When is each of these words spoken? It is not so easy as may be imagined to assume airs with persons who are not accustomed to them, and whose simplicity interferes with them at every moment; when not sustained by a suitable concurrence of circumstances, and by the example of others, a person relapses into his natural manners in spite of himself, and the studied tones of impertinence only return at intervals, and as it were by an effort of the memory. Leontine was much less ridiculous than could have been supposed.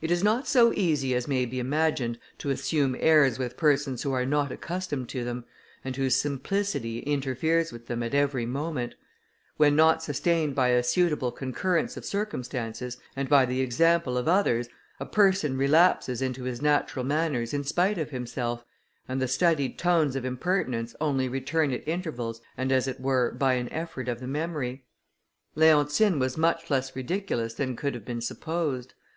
It 0.00 0.10
is 0.10 0.24
not 0.24 0.48
so 0.48 0.72
easy 0.72 1.14
as 1.14 1.28
may 1.28 1.44
be 1.46 1.60
imagined 1.60 2.18
to 2.38 2.50
assume 2.50 2.96
airs 2.98 3.38
with 3.38 3.56
persons 3.56 4.02
who 4.02 4.10
are 4.12 4.26
not 4.26 4.50
accustomed 4.50 5.08
to 5.10 5.22
them, 5.22 5.44
and 5.84 5.94
whose 5.94 6.16
simplicity 6.16 6.98
interferes 6.98 7.70
with 7.70 7.86
them 7.86 8.02
at 8.02 8.14
every 8.16 8.46
moment; 8.46 8.96
when 9.56 9.76
not 9.76 10.02
sustained 10.02 10.56
by 10.56 10.70
a 10.70 10.82
suitable 10.82 11.30
concurrence 11.30 11.96
of 11.96 12.04
circumstances, 12.04 12.96
and 13.14 13.28
by 13.28 13.46
the 13.46 13.60
example 13.60 14.18
of 14.18 14.26
others, 14.26 14.68
a 14.98 15.06
person 15.06 15.56
relapses 15.56 16.20
into 16.20 16.42
his 16.42 16.60
natural 16.60 17.04
manners 17.04 17.54
in 17.54 17.62
spite 17.62 17.96
of 17.96 18.10
himself, 18.10 18.64
and 19.06 19.22
the 19.22 19.28
studied 19.28 19.78
tones 19.78 20.16
of 20.16 20.24
impertinence 20.24 20.96
only 21.00 21.28
return 21.28 21.72
at 21.72 21.86
intervals, 21.86 22.40
and 22.56 22.72
as 22.72 22.88
it 22.88 22.98
were 22.98 23.30
by 23.30 23.54
an 23.54 23.72
effort 23.72 24.08
of 24.08 24.18
the 24.18 24.26
memory. 24.26 24.84
Leontine 25.54 26.18
was 26.18 26.36
much 26.36 26.68
less 26.70 26.96
ridiculous 26.96 27.54
than 27.54 27.76
could 27.76 27.94
have 27.94 28.04
been 28.04 28.20
supposed. 28.20 28.94